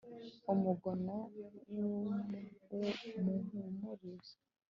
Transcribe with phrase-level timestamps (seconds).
[0.53, 1.15] umugono
[1.73, 4.33] muwuhuruza